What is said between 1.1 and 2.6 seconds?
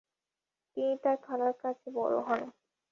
খালার কাছে বড় হন।